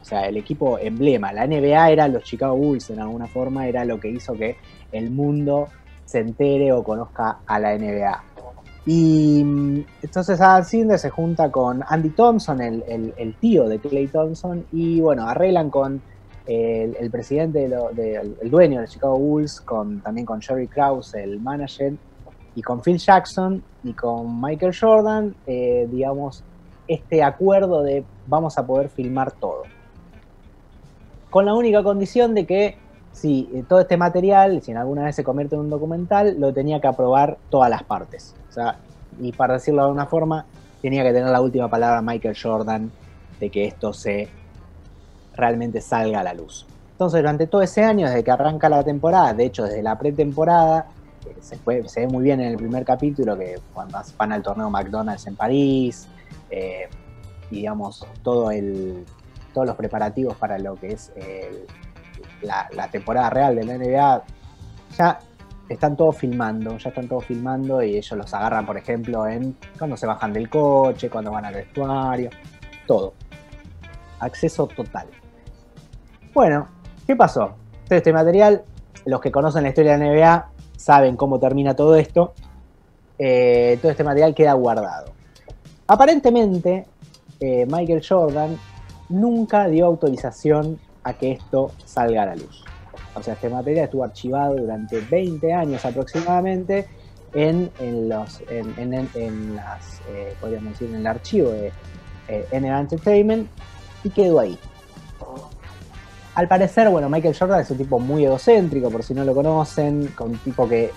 O 0.00 0.04
sea, 0.04 0.26
el 0.28 0.36
equipo 0.36 0.78
emblema. 0.78 1.32
La 1.32 1.46
NBA 1.46 1.90
era 1.90 2.08
los 2.08 2.22
Chicago 2.22 2.56
Bulls 2.56 2.90
en 2.90 3.00
alguna 3.00 3.26
forma, 3.26 3.66
era 3.66 3.84
lo 3.84 3.98
que 3.98 4.08
hizo 4.08 4.34
que 4.34 4.56
el 4.92 5.10
mundo 5.10 5.68
se 6.04 6.20
entere 6.20 6.72
o 6.72 6.84
conozca 6.84 7.38
a 7.46 7.58
la 7.58 7.76
NBA. 7.76 8.24
Y 8.86 9.42
mm, 9.44 9.84
entonces 10.02 10.40
Adam 10.40 10.64
se 10.64 11.10
junta 11.10 11.50
con 11.50 11.82
Andy 11.88 12.10
Thompson, 12.10 12.60
el 12.60 13.36
tío 13.40 13.68
de 13.68 13.78
Clay 13.80 14.06
Thompson, 14.06 14.64
y 14.70 15.00
bueno, 15.00 15.28
arreglan 15.28 15.70
con 15.70 16.00
el, 16.46 17.10
presidente, 17.10 17.68
de 17.68 18.36
el 18.40 18.50
dueño 18.50 18.80
de 18.80 18.88
Chicago 18.88 19.18
Bulls, 19.18 19.60
con, 19.60 20.00
también 20.00 20.26
con 20.26 20.40
Jerry 20.40 20.68
Krause, 20.68 21.14
el 21.14 21.40
manager, 21.40 21.94
y 22.56 22.62
con 22.62 22.80
Phil 22.80 22.98
Jackson 22.98 23.62
y 23.84 23.92
con 23.92 24.40
Michael 24.40 24.74
Jordan, 24.74 25.34
eh, 25.46 25.86
digamos, 25.92 26.42
este 26.88 27.22
acuerdo 27.22 27.82
de 27.82 28.02
vamos 28.26 28.58
a 28.58 28.66
poder 28.66 28.88
filmar 28.88 29.30
todo. 29.30 29.64
Con 31.30 31.44
la 31.44 31.54
única 31.54 31.82
condición 31.82 32.34
de 32.34 32.46
que 32.46 32.78
si 33.12 33.50
eh, 33.52 33.62
todo 33.68 33.80
este 33.80 33.98
material, 33.98 34.62
si 34.62 34.70
en 34.70 34.78
alguna 34.78 35.04
vez 35.04 35.14
se 35.14 35.22
convierte 35.22 35.54
en 35.54 35.60
un 35.60 35.70
documental, 35.70 36.40
lo 36.40 36.52
tenía 36.54 36.80
que 36.80 36.86
aprobar 36.86 37.36
todas 37.50 37.68
las 37.68 37.82
partes. 37.82 38.34
O 38.48 38.52
sea, 38.52 38.78
y 39.20 39.32
para 39.32 39.54
decirlo 39.54 39.82
de 39.82 39.88
alguna 39.88 40.06
forma, 40.06 40.46
tenía 40.80 41.02
que 41.02 41.12
tener 41.12 41.28
la 41.28 41.42
última 41.42 41.68
palabra 41.68 42.00
Michael 42.00 42.36
Jordan 42.42 42.90
de 43.38 43.50
que 43.50 43.66
esto 43.66 43.92
se 43.92 44.28
realmente 45.36 45.80
salga 45.80 46.20
a 46.20 46.24
la 46.24 46.34
luz. 46.34 46.66
Entonces, 46.92 47.20
durante 47.20 47.46
todo 47.46 47.60
ese 47.62 47.84
año, 47.84 48.06
desde 48.08 48.24
que 48.24 48.30
arranca 48.30 48.68
la 48.68 48.82
temporada, 48.82 49.34
de 49.34 49.44
hecho, 49.44 49.64
desde 49.64 49.82
la 49.82 49.98
pretemporada, 49.98 50.86
eh, 51.26 51.36
se, 51.40 51.56
puede- 51.58 51.88
se 51.88 52.00
ve 52.00 52.06
muy 52.08 52.24
bien 52.24 52.40
en 52.40 52.52
el 52.52 52.56
primer 52.56 52.84
capítulo 52.84 53.36
que 53.36 53.56
cuando 53.74 53.98
van 54.16 54.32
al 54.32 54.42
torneo 54.42 54.70
McDonald's 54.70 55.26
en 55.26 55.36
París, 55.36 56.08
eh, 56.50 56.88
digamos, 57.50 58.06
todo 58.22 58.50
el, 58.50 59.04
todos 59.52 59.66
los 59.66 59.76
preparativos 59.76 60.36
para 60.36 60.58
lo 60.58 60.74
que 60.76 60.92
es 60.92 61.12
la 62.42 62.88
temporada 62.90 63.30
real 63.30 63.56
de 63.56 63.64
la 63.64 63.74
NBA, 63.74 64.22
ya 64.96 65.18
están 65.68 65.96
todos 65.96 66.16
filmando, 66.16 66.78
ya 66.78 66.88
están 66.90 67.08
todos 67.08 67.24
filmando 67.24 67.82
y 67.82 67.96
ellos 67.96 68.12
los 68.18 68.32
agarran, 68.34 68.64
por 68.64 68.76
ejemplo, 68.76 69.26
en 69.26 69.56
cuando 69.78 69.96
se 69.96 70.06
bajan 70.06 70.32
del 70.32 70.48
coche, 70.48 71.10
cuando 71.10 71.30
van 71.32 71.44
al 71.44 71.54
vestuario, 71.54 72.30
todo. 72.86 73.14
Acceso 74.20 74.66
total. 74.68 75.06
Bueno, 76.36 76.68
¿qué 77.06 77.16
pasó? 77.16 77.52
Todo 77.88 77.96
este 77.96 78.12
material, 78.12 78.62
los 79.06 79.22
que 79.22 79.32
conocen 79.32 79.62
la 79.62 79.70
historia 79.70 79.96
de 79.96 80.04
la 80.04 80.04
NBA 80.12 80.50
saben 80.76 81.16
cómo 81.16 81.38
termina 81.40 81.74
todo 81.74 81.96
esto. 81.96 82.34
Eh, 83.18 83.78
todo 83.80 83.90
este 83.90 84.04
material 84.04 84.34
queda 84.34 84.52
guardado. 84.52 85.14
Aparentemente, 85.86 86.84
eh, 87.40 87.64
Michael 87.70 88.04
Jordan 88.06 88.54
nunca 89.08 89.66
dio 89.68 89.86
autorización 89.86 90.78
a 91.04 91.14
que 91.14 91.32
esto 91.32 91.70
salga 91.86 92.24
a 92.24 92.26
la 92.26 92.36
luz. 92.36 92.66
O 93.14 93.22
sea, 93.22 93.32
este 93.32 93.48
material 93.48 93.84
estuvo 93.86 94.04
archivado 94.04 94.56
durante 94.56 95.00
20 95.00 95.54
años 95.54 95.86
aproximadamente 95.86 96.86
en, 97.32 97.70
en 97.78 98.10
los, 98.10 98.42
en, 98.50 98.92
en- 98.92 99.08
en 99.14 99.56
las, 99.56 100.02
eh, 100.10 100.34
podríamos 100.38 100.72
decir, 100.72 100.90
en 100.90 100.96
el 100.96 101.06
archivo 101.06 101.48
de 101.52 101.72
NBA 102.50 102.78
Entertainment 102.80 103.48
y 104.04 104.10
quedó 104.10 104.38
ahí. 104.40 104.58
Al 106.36 106.48
parecer, 106.48 106.88
bueno, 106.90 107.08
Michael 107.08 107.34
Jordan 107.36 107.60
es 107.60 107.70
un 107.70 107.78
tipo 107.78 107.98
muy 107.98 108.24
egocéntrico, 108.24 108.90
por 108.90 109.02
si 109.02 109.14
no 109.14 109.24
lo 109.24 109.34
conocen, 109.34 110.08
con 110.08 110.30
un 110.30 110.38
tipo 110.38 110.68
que 110.68 110.90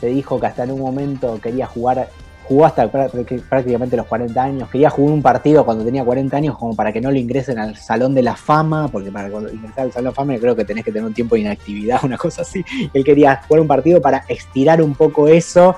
se 0.00 0.06
dijo 0.06 0.38
que 0.40 0.46
hasta 0.46 0.62
en 0.64 0.70
un 0.70 0.80
momento 0.80 1.38
quería 1.42 1.66
jugar, 1.66 2.08
jugó 2.44 2.64
hasta 2.66 2.90
prá- 2.92 3.10
prá- 3.10 3.42
prácticamente 3.48 3.96
los 3.96 4.06
40 4.06 4.40
años, 4.40 4.70
quería 4.70 4.90
jugar 4.90 5.14
un 5.14 5.22
partido 5.22 5.64
cuando 5.64 5.84
tenía 5.84 6.04
40 6.04 6.36
años 6.36 6.56
como 6.56 6.76
para 6.76 6.92
que 6.92 7.00
no 7.00 7.10
lo 7.10 7.18
ingresen 7.18 7.58
al 7.58 7.76
Salón 7.76 8.14
de 8.14 8.22
la 8.22 8.36
Fama, 8.36 8.86
porque 8.86 9.10
para 9.10 9.28
ingresar 9.28 9.84
al 9.86 9.92
Salón 9.92 10.04
de 10.04 10.10
la 10.10 10.12
Fama 10.12 10.38
creo 10.38 10.54
que 10.54 10.64
tenés 10.64 10.84
que 10.84 10.92
tener 10.92 11.06
un 11.08 11.14
tiempo 11.14 11.34
de 11.34 11.40
inactividad, 11.42 11.98
una 12.04 12.16
cosa 12.16 12.42
así. 12.42 12.64
Él 12.92 13.02
quería 13.04 13.40
jugar 13.48 13.62
un 13.62 13.68
partido 13.68 14.00
para 14.00 14.24
estirar 14.28 14.80
un 14.80 14.94
poco 14.94 15.26
eso. 15.26 15.74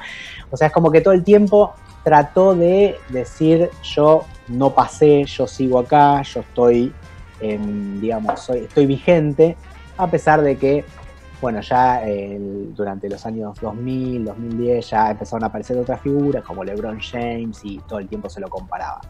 O 0.50 0.56
sea, 0.58 0.66
es 0.66 0.72
como 0.74 0.90
que 0.90 1.00
todo 1.00 1.14
el 1.14 1.24
tiempo 1.24 1.72
trató 2.04 2.54
de 2.54 2.96
decir 3.08 3.70
yo 3.82 4.24
no 4.48 4.74
pasé, 4.74 5.24
yo 5.24 5.46
sigo 5.46 5.78
acá, 5.78 6.20
yo 6.22 6.40
estoy, 6.40 6.92
em, 7.40 8.00
digamos, 8.00 8.40
soy, 8.40 8.60
estoy 8.60 8.86
vigente, 8.86 9.56
a 9.96 10.08
pesar 10.08 10.42
de 10.42 10.56
que, 10.56 10.84
bueno, 11.40 11.60
ya 11.60 12.02
durante 12.74 13.08
los 13.08 13.24
años 13.26 13.58
2000, 13.60 14.24
2010 14.24 14.90
ya 14.90 15.10
empezaron 15.10 15.44
a 15.44 15.48
aparecer 15.48 15.76
otras 15.78 16.00
figuras 16.00 16.42
como 16.44 16.64
LeBron 16.64 16.98
James 17.00 17.60
y 17.62 17.78
todo 17.80 17.98
el 17.98 18.08
tiempo 18.08 18.28
se 18.30 18.40
lo 18.40 18.48
comparaba. 18.48 19.00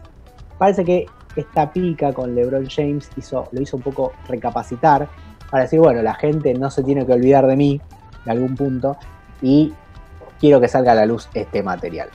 Parece 0.57 0.83
que 0.83 1.05
esta 1.35 1.71
pica 1.71 2.13
con 2.13 2.35
LeBron 2.35 2.67
James 2.67 3.09
hizo, 3.15 3.47
lo 3.51 3.61
hizo 3.61 3.77
un 3.77 3.83
poco 3.83 4.13
recapacitar 4.27 5.07
para 5.49 5.63
decir, 5.63 5.79
bueno, 5.79 6.01
la 6.01 6.15
gente 6.15 6.53
no 6.53 6.69
se 6.69 6.83
tiene 6.83 7.05
que 7.05 7.13
olvidar 7.13 7.47
de 7.47 7.55
mí 7.55 7.81
de 8.25 8.31
algún 8.31 8.55
punto 8.55 8.97
y 9.41 9.73
quiero 10.39 10.59
que 10.59 10.67
salga 10.67 10.91
a 10.91 10.95
la 10.95 11.05
luz 11.05 11.29
este 11.33 11.63
material. 11.63 12.09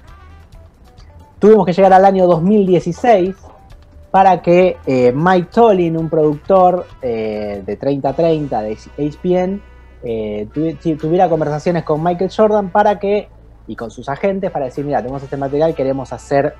Tuvimos 1.38 1.66
que 1.66 1.72
llegar 1.72 1.92
al 1.92 2.04
año 2.04 2.26
2016 2.26 3.34
para 4.12 4.42
que 4.42 4.76
eh, 4.86 5.10
Mike 5.14 5.48
Tollin, 5.50 5.96
un 5.96 6.10
productor 6.10 6.86
eh, 7.00 7.62
de 7.64 7.76
3030 7.76 8.60
de 8.62 8.78
ESPN, 8.98 9.58
eh, 10.04 10.46
tuvi- 10.52 10.78
tu- 10.78 10.96
tuviera 10.98 11.30
conversaciones 11.30 11.82
con 11.82 12.02
Michael 12.04 12.30
Jordan 12.30 12.70
para 12.70 12.98
que, 12.98 13.30
y 13.66 13.74
con 13.74 13.90
sus 13.90 14.08
agentes, 14.10 14.50
para 14.50 14.66
decir, 14.66 14.84
mira, 14.84 15.00
tenemos 15.00 15.22
este 15.22 15.38
material, 15.38 15.74
queremos 15.74 16.12
hacer 16.12 16.54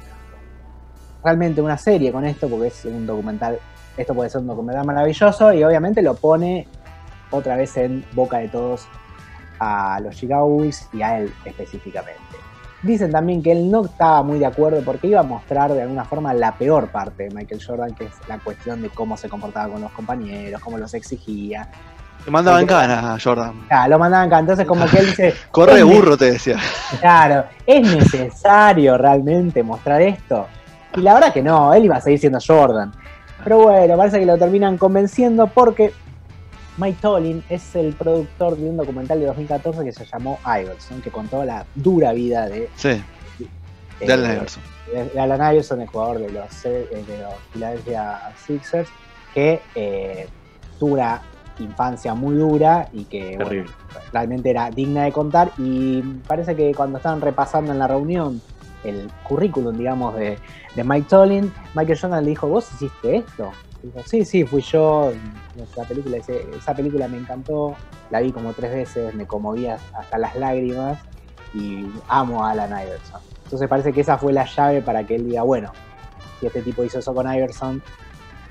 realmente 1.23 1.61
una 1.61 1.77
serie 1.77 2.11
con 2.11 2.25
esto, 2.25 2.49
porque 2.49 2.69
es 2.69 2.85
un 2.87 3.07
documental, 3.07 3.59
esto 3.99 4.15
puede 4.15 4.31
ser 4.31 4.41
un 4.41 4.47
documental 4.47 4.87
maravilloso, 4.87 5.53
y 5.53 5.63
obviamente 5.63 6.01
lo 6.01 6.15
pone 6.15 6.67
otra 7.31 7.57
vez 7.57 7.77
en 7.77 8.03
boca 8.15 8.39
de 8.39 8.49
todos 8.49 8.89
a 9.61 10.01
los 10.01 10.17
Chicago 10.17 10.49
Bulls 10.49 10.89
y 10.95 11.03
a 11.03 11.19
él 11.19 11.31
específicamente. 11.45 12.23
Dicen 12.83 13.13
también 13.13 13.43
que 13.43 13.53
él 13.53 13.71
no 13.71 13.85
estaba 13.85 14.23
muy 14.25 14.39
de 14.41 14.47
acuerdo 14.47 14.83
porque 14.85 15.07
iba 15.07 15.21
a 15.21 15.25
mostrar 15.25 15.73
de 15.73 15.83
alguna 15.83 16.05
forma 16.05 16.35
la 16.35 16.53
peor 16.59 16.89
parte 16.89 17.25
de 17.29 17.31
Michael 17.35 17.63
Jordan, 17.65 17.95
que 17.95 18.05
es 18.07 18.13
la 18.29 18.39
cuestión 18.41 18.83
de 18.83 18.91
cómo 18.91 19.17
se 19.17 19.29
comportaba 19.29 19.73
con 19.73 19.81
los 19.83 19.93
compañeros, 19.93 20.61
cómo 20.61 20.79
los 20.79 20.93
exigía. 20.95 21.69
Te 22.25 22.31
mandaba 22.31 22.61
en 22.61 22.67
Porque- 22.67 22.81
cana, 22.87 23.17
Jordan. 23.23 23.53
Claro, 23.69 23.91
lo 23.91 23.99
mandaban 24.01 24.27
acá. 24.29 24.39
Entonces, 24.41 24.67
como 24.67 24.85
que 24.87 24.99
él 24.99 25.07
dice, 25.07 25.35
Corre 25.53 25.83
burro, 25.85 26.17
te 26.17 26.33
decía. 26.33 26.57
claro, 27.01 27.45
¿es 27.67 27.83
necesario 27.83 28.99
realmente 28.99 29.63
mostrar 29.63 30.03
esto? 30.03 30.47
Y 30.97 31.01
la 31.03 31.15
verdad 31.15 31.33
que 31.33 31.43
no, 31.43 31.73
él 31.75 31.85
iba 31.85 31.97
a 31.97 32.01
seguir 32.01 32.19
siendo 32.19 32.39
Jordan. 32.45 32.93
Pero 33.45 33.59
bueno, 33.63 33.97
parece 33.97 34.21
que 34.21 34.27
lo 34.27 34.37
terminan 34.39 34.77
convenciendo 34.79 35.47
porque 35.49 35.93
Mike 36.79 36.99
Tollin 37.01 37.45
es 37.49 37.75
el 37.77 37.95
productor 37.95 38.57
de 38.57 38.69
un 38.69 38.77
documental 38.77 39.21
de 39.21 39.27
2014 39.27 39.85
que 39.85 39.93
se 39.93 40.05
llamó 40.07 40.39
Iverson, 40.45 41.03
que 41.03 41.11
contó 41.11 41.45
la 41.45 41.67
dura 41.75 42.13
vida 42.13 42.49
de, 42.49 42.71
Sí, 42.77 42.89
eh, 44.01 44.07
de 44.07 44.13
Allen 44.13 44.37
Iverson. 44.37 44.63
de- 44.93 45.05
de 45.07 45.21
Alan 45.21 45.53
Iverson, 45.53 45.81
el 45.83 45.87
jugador 45.89 46.19
de 46.21 46.31
los, 46.33 46.65
eh, 46.65 46.87
de 47.07 47.19
los 47.19 47.35
Philadelphia 47.53 48.21
Sixers, 48.37 48.91
que 49.35 49.63
eh, 49.75 50.29
tuvo 50.79 50.95
una 50.95 51.21
infancia 51.59 52.15
muy 52.15 52.37
dura 52.37 52.89
y 52.93 53.05
que 53.05 53.37
bueno, 53.37 53.51
realmente 54.13 54.51
era 54.51 54.71
digna 54.71 55.05
de 55.05 55.13
contar. 55.13 55.53
Y 55.59 56.03
parece 56.27 56.57
que 56.57 56.75
cuando 56.75 56.97
estaban 56.99 57.21
repasando 57.21 57.73
en 57.73 57.79
la 57.79 57.87
reunión 57.87 58.41
el 58.85 59.11
currículum, 59.23 59.77
digamos, 59.77 60.17
de, 60.17 60.39
de 60.75 60.85
Mike 60.85 61.07
Tollin, 61.09 61.53
Michael 61.75 61.99
Jordan 62.01 62.25
le 62.25 62.31
dijo, 62.31 62.49
¿vos 62.49 62.69
hiciste 62.75 63.17
esto? 63.17 63.53
Dijo, 63.83 64.01
sí, 64.07 64.25
sí, 64.25 64.45
fui 64.45 64.63
yo. 64.63 65.13
Esa 65.61 65.85
película, 65.85 66.17
ese- 66.17 66.47
esa 66.57 66.75
película 66.75 67.09
me 67.09 67.19
encantó, 67.19 67.77
la 68.11 68.21
vi 68.21 68.31
como 68.33 68.53
tres 68.53 68.73
veces, 68.73 69.15
me 69.15 69.27
conmovía 69.27 69.79
hasta 69.95 70.19
las 70.19 70.37
lágrimas 70.37 70.99
y 71.53 71.87
amo 72.09 72.45
a 72.47 72.53
Alan 72.53 72.71
Iverson. 72.71 73.21
Entonces 73.45 73.69
parece 73.69 73.93
que 73.93 74.01
esa 74.01 74.17
fue 74.19 74.33
la 74.33 74.45
llave 74.47 74.83
para 74.83 75.05
que 75.05 75.17
él 75.17 75.27
diga, 75.27 75.43
bueno, 75.43 75.73
si 76.41 76.47
este 76.47 76.63
tipo 76.63 76.85
hizo 76.85 77.01
eso 77.01 77.13
con 77.15 77.33
Iverson, 77.33 77.83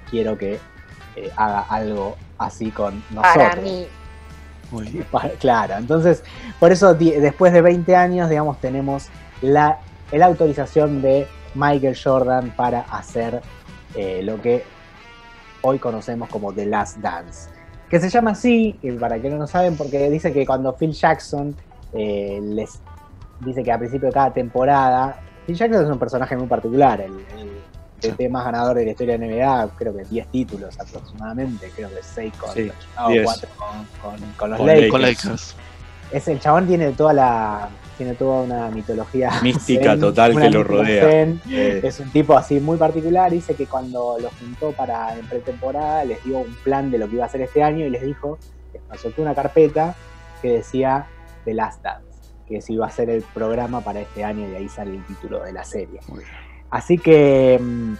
quiero 0.09 0.37
que 0.37 0.59
eh, 1.15 1.31
haga 1.35 1.61
algo 1.61 2.17
así 2.37 2.69
con 2.71 2.95
nosotros. 3.11 3.33
Para 3.35 3.55
mí. 3.55 3.87
Muy 4.69 4.87
bien. 4.89 5.05
Pa- 5.11 5.29
Claro, 5.39 5.75
entonces, 5.77 6.23
por 6.59 6.71
eso 6.71 6.93
después 6.93 7.51
de 7.53 7.61
20 7.61 7.95
años, 7.95 8.29
digamos, 8.29 8.59
tenemos 8.61 9.07
la, 9.41 9.79
la 10.11 10.25
autorización 10.27 11.01
de 11.01 11.27
Michael 11.55 11.97
Jordan 12.01 12.53
para 12.55 12.81
hacer 12.81 13.41
eh, 13.95 14.21
lo 14.23 14.39
que 14.41 14.63
hoy 15.61 15.79
conocemos 15.79 16.29
como 16.29 16.51
The 16.53 16.65
Last 16.65 16.97
Dance. 16.97 17.49
Que 17.89 17.99
se 17.99 18.09
llama 18.09 18.31
así, 18.31 18.77
y 18.81 18.91
para 18.93 19.19
que 19.19 19.29
no 19.29 19.37
lo 19.37 19.47
saben, 19.47 19.75
porque 19.75 20.09
dice 20.09 20.31
que 20.31 20.45
cuando 20.45 20.73
Phil 20.75 20.93
Jackson 20.93 21.55
eh, 21.93 22.39
les 22.41 22.79
dice 23.41 23.63
que 23.63 23.71
a 23.71 23.77
principio 23.77 24.07
de 24.07 24.13
cada 24.13 24.31
temporada, 24.33 25.19
Phil 25.45 25.55
Jackson 25.55 25.83
es 25.83 25.89
un 25.89 25.99
personaje 25.99 26.37
muy 26.37 26.47
particular, 26.47 27.01
el, 27.01 27.11
el 27.37 27.51
Sí. 28.17 28.27
Más 28.29 28.45
ganador 28.45 28.75
de 28.77 28.85
la 28.85 28.91
historia 28.91 29.15
de 29.15 29.27
NBA, 29.27 29.69
creo 29.77 29.95
que 29.95 30.03
10 30.05 30.27
títulos 30.29 30.75
aproximadamente, 30.79 31.69
creo 31.75 31.87
que 31.89 31.97
6 32.01 32.33
con 32.35 32.51
Sí, 32.51 32.63
los 32.63 32.79
Chicago, 32.79 33.09
10. 33.09 33.23
4 33.25 33.49
con, 33.55 33.67
con- 34.01 34.31
con 34.37 34.49
los 34.49 34.57
Con 34.57 34.67
Lakers. 34.67 34.91
Lakers. 35.01 35.55
Es 36.11 36.27
el 36.27 36.39
chabón 36.39 36.65
tiene 36.65 36.93
toda 36.93 37.13
la 37.13 37.69
tiene 38.01 38.15
toda 38.15 38.41
una 38.41 38.71
mitología 38.71 39.29
Mística 39.43 39.91
zen, 39.91 39.99
total 39.99 40.35
que 40.35 40.49
lo 40.49 40.63
rodea. 40.63 41.07
zen. 41.07 41.39
Eh, 41.51 41.81
Es 41.83 41.99
un 41.99 42.09
tipo 42.09 42.35
así 42.35 42.59
muy 42.59 42.75
particular. 42.75 43.29
Dice 43.29 43.53
que 43.53 43.67
cuando 43.67 44.17
los 44.19 44.33
juntó 44.39 44.71
para 44.71 45.15
en 45.15 45.27
pretemporada 45.27 46.03
les 46.03 46.23
dio 46.23 46.39
un 46.39 46.55
plan 46.63 46.89
de 46.89 46.97
lo 46.97 47.07
que 47.07 47.17
iba 47.17 47.25
a 47.25 47.27
hacer 47.27 47.41
este 47.41 47.61
año 47.61 47.85
y 47.85 47.91
les 47.91 48.01
dijo, 48.01 48.39
les 48.73 48.99
soltó 48.99 49.21
una 49.21 49.35
carpeta 49.35 49.93
que 50.41 50.51
decía 50.53 51.05
The 51.45 51.53
Last 51.53 51.83
Dance, 51.83 52.07
que 52.47 52.59
se 52.59 52.73
iba 52.73 52.87
a 52.87 52.89
ser 52.89 53.11
el 53.11 53.21
programa 53.21 53.81
para 53.81 53.99
este 53.99 54.23
año 54.23 54.49
y 54.49 54.55
ahí 54.55 54.67
sale 54.67 54.95
el 54.95 55.05
título 55.05 55.43
de 55.43 55.53
la 55.53 55.63
serie. 55.63 55.99
Así 56.71 56.97
que 56.97 57.59
mm, 57.61 57.93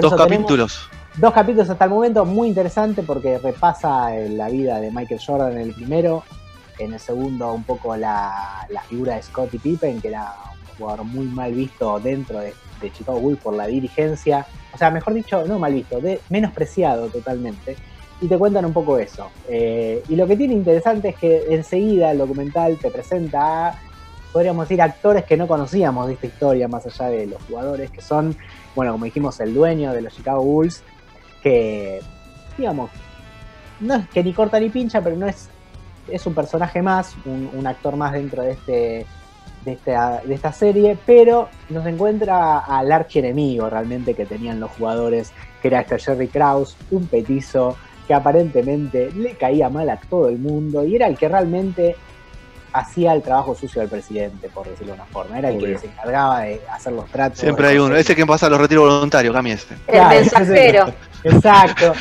Dos 0.00 0.16
capítulos. 0.16 0.90
Dos 1.16 1.32
capítulos 1.32 1.70
hasta 1.70 1.84
el 1.84 1.90
momento, 1.92 2.24
muy 2.24 2.48
interesante 2.48 3.04
porque 3.04 3.38
repasa 3.38 4.16
eh, 4.16 4.30
la 4.30 4.48
vida 4.48 4.80
de 4.80 4.90
Michael 4.90 5.20
Jordan 5.24 5.52
en 5.52 5.58
el 5.58 5.74
primero, 5.74 6.24
en 6.78 6.92
el 6.92 7.00
segundo 7.00 7.52
un 7.52 7.64
poco 7.64 7.96
la, 7.96 8.66
la 8.68 8.80
figura 8.82 9.16
de 9.16 9.22
Scottie 9.22 9.58
Pippen, 9.58 10.00
que 10.00 10.08
era 10.08 10.34
un 10.70 10.76
jugador 10.78 11.04
muy 11.04 11.26
mal 11.26 11.52
visto 11.52 11.98
dentro 12.00 12.40
de, 12.40 12.54
Chicago 12.92 13.18
Bulls 13.18 13.40
por 13.40 13.54
la 13.54 13.66
dirigencia, 13.66 14.46
o 14.72 14.78
sea, 14.78 14.90
mejor 14.90 15.14
dicho, 15.14 15.44
no 15.46 15.58
mal 15.58 15.72
visto, 15.72 15.98
de, 15.98 16.20
menospreciado 16.28 17.08
totalmente, 17.08 17.74
y 18.20 18.28
te 18.28 18.38
cuentan 18.38 18.64
un 18.64 18.72
poco 18.72 18.98
eso. 18.98 19.30
Eh, 19.48 20.04
y 20.08 20.14
lo 20.14 20.26
que 20.26 20.36
tiene 20.36 20.54
interesante 20.54 21.08
es 21.08 21.16
que 21.16 21.46
enseguida 21.48 22.12
el 22.12 22.18
documental 22.18 22.76
te 22.76 22.90
presenta 22.90 23.68
a, 23.68 23.80
podríamos 24.32 24.68
decir, 24.68 24.82
actores 24.82 25.24
que 25.24 25.36
no 25.36 25.48
conocíamos 25.48 26.06
de 26.06 26.12
esta 26.12 26.26
historia, 26.26 26.68
más 26.68 26.86
allá 26.86 27.08
de 27.08 27.26
los 27.26 27.42
jugadores, 27.44 27.90
que 27.90 28.02
son, 28.02 28.36
bueno, 28.76 28.92
como 28.92 29.06
dijimos, 29.06 29.40
el 29.40 29.54
dueño 29.54 29.92
de 29.92 30.02
los 30.02 30.14
Chicago 30.14 30.42
Bulls, 30.42 30.82
que, 31.42 32.00
digamos, 32.56 32.90
no 33.80 34.06
que 34.12 34.22
ni 34.22 34.32
corta 34.32 34.60
ni 34.60 34.68
pincha, 34.68 35.00
pero 35.02 35.16
no 35.16 35.26
es, 35.26 35.48
es 36.08 36.26
un 36.26 36.34
personaje 36.34 36.82
más, 36.82 37.14
un, 37.24 37.50
un 37.52 37.66
actor 37.66 37.96
más 37.96 38.12
dentro 38.12 38.42
de 38.42 38.52
este 38.52 39.06
de 39.66 39.72
esta, 39.72 40.20
de 40.24 40.32
esta 40.32 40.52
serie, 40.52 40.96
pero 41.04 41.48
nos 41.70 41.84
encuentra 41.86 42.60
al 42.60 42.90
archienemigo 42.92 43.68
realmente 43.68 44.14
que 44.14 44.24
tenían 44.24 44.60
los 44.60 44.70
jugadores, 44.70 45.32
que 45.60 45.68
era 45.68 45.80
este 45.80 45.98
Jerry 45.98 46.28
Krause, 46.28 46.76
un 46.92 47.08
petizo 47.08 47.76
que 48.06 48.14
aparentemente 48.14 49.10
le 49.10 49.34
caía 49.34 49.68
mal 49.68 49.90
a 49.90 49.96
todo 49.96 50.28
el 50.28 50.38
mundo 50.38 50.84
y 50.84 50.94
era 50.94 51.08
el 51.08 51.18
que 51.18 51.28
realmente 51.28 51.96
hacía 52.72 53.12
el 53.14 53.22
trabajo 53.22 53.54
sucio 53.54 53.80
del 53.80 53.90
presidente, 53.90 54.48
por 54.48 54.68
decirlo 54.68 54.92
de 54.92 55.00
una 55.00 55.06
forma. 55.06 55.38
Era 55.38 55.50
el 55.50 55.58
que 55.58 55.78
se 55.78 55.86
encargaba 55.86 56.42
de 56.42 56.60
hacer 56.70 56.92
los 56.92 57.06
tratos. 57.06 57.40
Siempre 57.40 57.68
hay 57.68 57.78
uno. 57.78 57.96
Ese 57.96 58.14
que 58.14 58.26
pasa 58.26 58.48
los 58.48 58.60
retiros 58.60 58.84
voluntarios, 58.84 59.34
Cami 59.34 59.52
este. 59.52 59.74
El 59.74 59.80
Claro, 59.86 60.20
mensajero. 60.20 60.86
Exacto. 61.24 61.94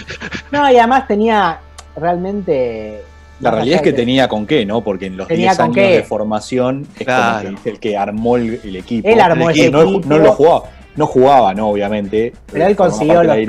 No, 0.51 0.69
y 0.69 0.77
además 0.77 1.07
tenía, 1.07 1.59
realmente. 1.95 3.03
La 3.41 3.51
realidad 3.51 3.77
es 3.77 3.81
que 3.81 3.93
tenía 3.93 4.27
con 4.29 4.45
qué, 4.47 4.65
¿no? 4.65 4.81
Porque 4.81 5.07
en 5.07 5.17
los 5.17 5.27
Tenía 5.27 5.47
10 5.51 5.57
con 5.57 5.63
años 5.65 5.75
qué. 5.75 5.81
de 5.97 6.03
formación 6.03 6.87
es 6.97 7.05
Claro. 7.05 7.49
como 7.49 7.61
que 7.63 7.69
el 7.69 7.79
que 7.79 7.97
armó 7.97 8.37
el, 8.37 8.61
el 8.63 8.75
equipo. 8.77 9.07
Él 9.09 9.19
armó 9.19 9.49
el 9.49 9.71
no, 9.71 9.81
equipo, 9.81 10.07
no 10.07 10.17
lo 10.19 10.31
jugaba, 10.31 10.63
no 10.95 11.05
jugaba, 11.05 11.53
¿no? 11.53 11.67
Obviamente. 11.69 12.33
pero 12.51 12.65
él 12.67 12.75
consiguió 12.75 13.23
los 13.23 13.35
el 13.35 13.47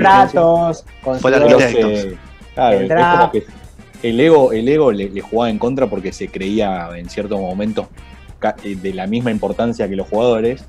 consiguió- 1.01 1.57
arquitecto. 1.57 1.87
se- 1.95 2.17
claro, 2.53 2.75
El 2.77 2.83
es 2.83 2.89
draft. 2.89 3.17
como 3.19 3.31
que 3.31 3.43
el 4.03 4.19
ego, 4.19 4.51
el 4.51 4.67
ego 4.67 4.91
le, 4.91 5.09
le 5.09 5.21
jugaba 5.21 5.49
en 5.49 5.57
contra 5.57 5.87
porque 5.87 6.11
se 6.11 6.27
creía 6.27 6.89
en 6.95 7.09
ciertos 7.09 7.39
momentos 7.39 7.87
eh, 8.63 8.75
de 8.75 8.93
la 8.93 9.07
misma 9.07 9.31
importancia 9.31 9.87
que 9.87 9.95
los 9.95 10.07
jugadores. 10.07 10.65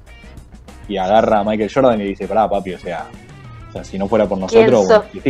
Y 0.88 0.96
agarra 0.96 1.40
a 1.40 1.44
Michael 1.44 1.70
Jordan 1.74 2.00
y 2.00 2.04
le 2.04 2.08
dice, 2.10 2.26
pará, 2.26 2.48
papi, 2.48 2.72
o 2.72 2.78
sea, 2.78 3.06
o 3.68 3.72
sea 3.72 3.84
si 3.84 3.98
no 3.98 4.08
fuera 4.08 4.26
por 4.26 4.38
¿Quién 4.48 4.70
nosotros, 4.70 5.04
vos. 5.12 5.22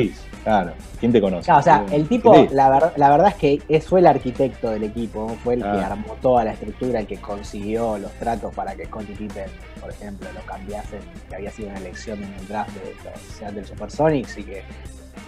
Claro, 0.48 0.72
¿quién 0.98 1.12
te 1.12 1.20
conoce? 1.20 1.52
O 1.52 1.60
sea, 1.60 1.84
el 1.92 2.08
tipo, 2.08 2.34
la, 2.52 2.70
ver- 2.70 2.92
la 2.96 3.10
verdad 3.10 3.28
es 3.28 3.34
que 3.60 3.80
fue 3.82 4.00
el 4.00 4.06
arquitecto 4.06 4.70
del 4.70 4.84
equipo, 4.84 5.28
fue 5.44 5.54
el 5.54 5.60
que 5.62 5.68
Ah. 5.68 5.88
armó 5.92 6.14
toda 6.22 6.42
la 6.44 6.52
estructura, 6.52 7.00
el 7.00 7.06
que 7.06 7.18
consiguió 7.18 7.98
los 7.98 8.10
tratos 8.12 8.54
para 8.54 8.74
que 8.74 8.86
Scottie 8.86 9.14
Pippen, 9.14 9.44
por 9.78 9.90
ejemplo, 9.90 10.26
lo 10.34 10.40
cambiasen, 10.50 11.00
que 11.28 11.36
había 11.36 11.50
sido 11.50 11.68
una 11.68 11.78
elección 11.80 12.22
en 12.22 12.32
el 12.32 12.48
draft 12.48 12.70
de 12.76 12.94
la 13.04 13.14
Seattle 13.38 13.66
Supersonics 13.66 14.38
y 14.38 14.44
que 14.44 14.62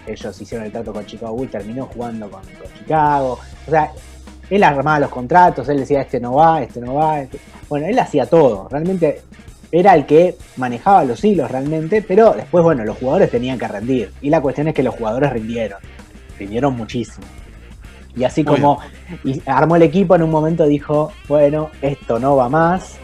ellos 0.07 0.41
hicieron 0.41 0.65
el 0.65 0.71
trato 0.71 0.91
con 0.91 1.05
Chicago 1.05 1.33
Bulls, 1.35 1.51
terminó 1.51 1.85
jugando 1.85 2.27
con, 2.31 2.41
con 2.41 2.73
Chicago. 2.79 3.37
O 3.67 3.69
sea, 3.69 3.91
él 4.49 4.63
armaba 4.63 4.99
los 5.01 5.09
contratos, 5.11 5.69
él 5.69 5.77
decía 5.81 6.01
este 6.01 6.19
no 6.19 6.33
va, 6.33 6.63
este 6.63 6.81
no 6.81 6.95
va. 6.95 7.21
este- 7.21 7.39
Bueno, 7.69 7.85
él 7.85 7.99
hacía 7.99 8.25
todo, 8.25 8.67
realmente 8.71 9.21
era 9.71 9.95
el 9.95 10.05
que 10.05 10.35
manejaba 10.57 11.03
los 11.05 11.23
hilos 11.23 11.49
realmente, 11.49 12.01
pero 12.01 12.33
después, 12.33 12.63
bueno, 12.63 12.83
los 12.83 12.97
jugadores 12.97 13.31
tenían 13.31 13.57
que 13.57 13.67
rendir. 13.67 14.11
Y 14.21 14.29
la 14.29 14.41
cuestión 14.41 14.67
es 14.67 14.73
que 14.73 14.83
los 14.83 14.95
jugadores 14.95 15.31
rindieron, 15.31 15.79
rindieron 16.37 16.75
muchísimo. 16.75 17.25
Y 18.15 18.25
así 18.25 18.43
Muy 18.43 18.55
como 18.55 18.79
y 19.23 19.41
armó 19.45 19.77
el 19.77 19.83
equipo, 19.83 20.15
en 20.15 20.23
un 20.23 20.29
momento 20.29 20.65
dijo, 20.65 21.13
bueno, 21.29 21.69
esto 21.81 22.19
no 22.19 22.35
va 22.35 22.49
más. 22.49 22.97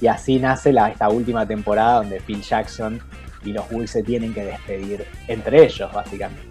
Y 0.00 0.08
así 0.08 0.38
nace 0.38 0.72
la, 0.72 0.90
esta 0.90 1.08
última 1.08 1.46
temporada 1.46 1.98
donde 1.98 2.20
Phil 2.20 2.42
Jackson 2.42 3.00
y 3.44 3.52
los 3.52 3.68
Bulls 3.70 3.90
se 3.90 4.02
tienen 4.02 4.34
que 4.34 4.44
despedir 4.44 5.04
entre 5.28 5.64
ellos, 5.64 5.92
básicamente. 5.92 6.42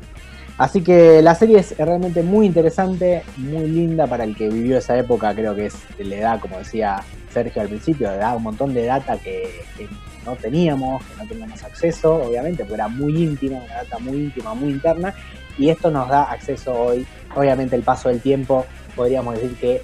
Así 0.57 0.81
que 0.81 1.21
la 1.21 1.35
serie 1.35 1.59
es 1.59 1.77
realmente 1.77 2.23
muy 2.23 2.47
interesante, 2.47 3.23
muy 3.37 3.67
linda 3.67 4.07
para 4.07 4.23
el 4.23 4.35
que 4.35 4.49
vivió 4.49 4.79
esa 4.79 4.97
época, 4.97 5.33
creo 5.35 5.53
que 5.55 5.67
es, 5.67 5.75
le 5.99 6.19
da, 6.19 6.39
como 6.39 6.57
decía 6.57 7.03
Sergio 7.37 7.61
al 7.61 7.67
principio, 7.67 8.11
da 8.17 8.35
un 8.35 8.43
montón 8.43 8.73
de 8.73 8.85
data 8.85 9.17
que, 9.17 9.61
que 9.77 9.87
no 10.25 10.35
teníamos, 10.35 11.03
que 11.03 11.15
no 11.21 11.27
teníamos 11.27 11.63
acceso, 11.63 12.15
obviamente, 12.15 12.63
porque 12.63 12.75
era 12.75 12.87
muy 12.87 13.23
íntima, 13.23 13.57
una 13.57 13.75
data 13.75 13.99
muy 13.99 14.17
íntima, 14.17 14.53
muy 14.55 14.69
interna, 14.69 15.13
y 15.57 15.69
esto 15.69 15.91
nos 15.91 16.09
da 16.09 16.23
acceso 16.23 16.73
hoy, 16.73 17.05
obviamente 17.35 17.75
el 17.75 17.83
paso 17.83 18.09
del 18.09 18.21
tiempo, 18.21 18.65
podríamos 18.95 19.35
decir 19.35 19.55
que 19.57 19.81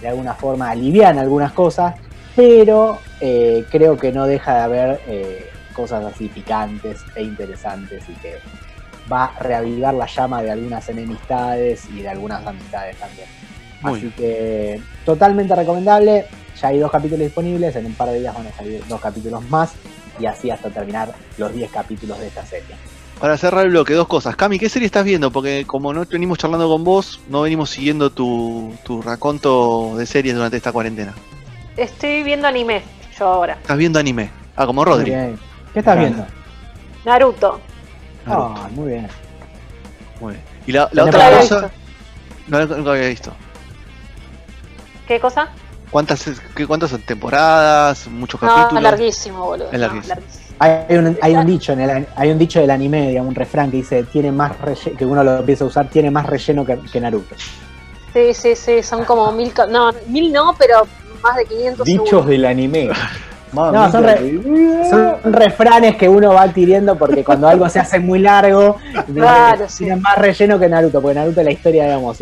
de 0.00 0.08
alguna 0.08 0.34
forma 0.34 0.70
alivian 0.70 1.18
algunas 1.18 1.52
cosas, 1.52 1.94
pero 2.36 2.98
eh, 3.20 3.64
creo 3.70 3.96
que 3.96 4.12
no 4.12 4.26
deja 4.26 4.54
de 4.54 4.60
haber 4.60 5.00
eh, 5.06 5.50
cosas 5.72 6.04
así 6.04 6.28
picantes 6.28 7.00
e 7.14 7.22
interesantes 7.22 8.02
y 8.08 8.12
que 8.14 8.36
va 9.12 9.24
a 9.24 9.38
reavivar 9.40 9.94
la 9.94 10.06
llama 10.06 10.42
de 10.42 10.52
algunas 10.52 10.88
enemistades 10.88 11.88
y 11.90 12.02
de 12.02 12.08
algunas 12.08 12.46
amistades 12.46 12.96
también. 12.96 13.26
Muy 13.82 13.98
Así 13.98 14.10
que 14.10 14.80
totalmente 15.04 15.54
recomendable. 15.54 16.26
Ya 16.60 16.68
hay 16.68 16.78
dos 16.78 16.90
capítulos 16.90 17.20
disponibles, 17.20 17.74
en 17.76 17.86
un 17.86 17.94
par 17.94 18.08
de 18.08 18.20
días 18.20 18.34
van 18.34 18.46
a 18.46 18.52
salir 18.52 18.82
dos 18.88 19.00
capítulos 19.00 19.42
más 19.50 19.72
y 20.18 20.26
así 20.26 20.50
hasta 20.50 20.70
terminar 20.70 21.12
los 21.38 21.52
10 21.52 21.70
capítulos 21.72 22.18
de 22.20 22.28
esta 22.28 22.44
serie. 22.44 22.76
Para 23.18 23.36
cerrar 23.38 23.64
el 23.64 23.70
bloque, 23.70 23.94
dos 23.94 24.08
cosas. 24.08 24.36
Cami, 24.36 24.58
¿qué 24.58 24.68
serie 24.68 24.86
estás 24.86 25.04
viendo? 25.04 25.30
Porque 25.30 25.64
como 25.66 25.92
no 25.92 26.04
venimos 26.04 26.38
charlando 26.38 26.68
con 26.68 26.82
vos, 26.84 27.20
no 27.28 27.42
venimos 27.42 27.70
siguiendo 27.70 28.10
tu, 28.10 28.74
tu 28.84 29.00
raconto 29.00 29.96
de 29.96 30.06
series 30.06 30.34
durante 30.34 30.56
esta 30.56 30.72
cuarentena. 30.72 31.14
Estoy 31.76 32.22
viendo 32.24 32.46
anime, 32.48 32.82
yo 33.18 33.26
ahora. 33.28 33.54
Estás 33.54 33.78
viendo 33.78 33.98
anime. 33.98 34.30
Ah, 34.56 34.66
como 34.66 34.82
Muy 34.84 34.92
Rodri. 34.92 35.10
bien. 35.10 35.38
¿Qué 35.72 35.78
estás 35.78 35.98
viendo? 35.98 36.26
Naruto. 37.04 37.60
Naruto. 38.26 38.54
Ah, 38.56 38.68
muy 38.72 38.88
bien. 38.90 39.08
Muy 40.20 40.32
bien. 40.34 40.44
Y 40.66 40.72
la, 40.72 40.88
la 40.92 41.04
¿Qué 41.04 41.08
otra 41.08 41.30
cosa. 41.38 41.70
No, 42.48 42.66
nunca 42.66 42.90
había 42.92 43.08
visto. 43.08 43.32
¿Qué 45.06 45.18
cosa? 45.20 45.48
¿Cuántas, 45.92 46.24
qué, 46.56 46.66
¿Cuántas 46.66 46.90
son 46.90 47.02
temporadas? 47.02 48.08
¿Muchos 48.08 48.40
No, 48.42 48.48
capítulos? 48.48 48.82
larguísimo, 48.82 49.44
boludo. 49.44 49.66
Es 49.66 49.72
no, 49.74 49.78
larguísimo. 49.78 50.16
Hay 50.58 50.96
un, 50.96 51.18
hay 51.20 51.36
un 51.36 51.46
dicho 51.46 51.72
en 51.74 51.80
el, 51.80 52.06
hay 52.16 52.30
un 52.30 52.38
dicho 52.38 52.60
del 52.60 52.70
anime, 52.70 53.08
digamos, 53.10 53.28
un 53.28 53.34
refrán 53.34 53.70
que 53.70 53.76
dice 53.78 54.02
tiene 54.04 54.32
más 54.32 54.58
relleno, 54.60 54.96
que 54.96 55.04
uno 55.04 55.22
lo 55.22 55.38
empieza 55.38 55.64
a 55.64 55.66
usar, 55.66 55.88
tiene 55.90 56.10
más 56.10 56.24
relleno 56.26 56.64
que, 56.64 56.78
que 56.90 57.00
Naruto. 57.00 57.34
Sí, 58.14 58.32
sí, 58.32 58.56
sí, 58.56 58.82
son 58.82 59.04
como 59.04 59.30
mil. 59.32 59.52
No, 59.70 59.90
mil 60.06 60.32
no, 60.32 60.54
pero 60.58 60.86
más 61.22 61.36
de 61.36 61.44
500 61.46 61.86
Dichos 61.86 62.08
seguro. 62.08 62.26
del 62.28 62.44
anime. 62.46 62.88
No, 63.52 63.92
son, 63.92 64.04
re- 64.04 64.40
son 64.88 65.32
refranes 65.32 65.96
que 65.96 66.08
uno 66.08 66.32
va 66.32 66.42
adquiriendo 66.42 66.96
porque 66.96 67.22
cuando 67.22 67.48
algo 67.48 67.68
se 67.68 67.78
hace 67.80 67.98
muy 68.00 68.18
largo, 68.18 68.76
Claro, 69.14 69.66
sí. 69.68 69.84
tiene 69.84 70.00
más 70.00 70.16
relleno 70.16 70.58
que 70.58 70.68
Naruto, 70.68 71.02
porque 71.02 71.14
Naruto 71.16 71.42
la 71.42 71.50
historia, 71.50 71.84
digamos, 71.84 72.18